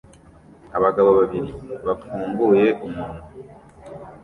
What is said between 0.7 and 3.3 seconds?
Abagabo babiri bafunguye umunwa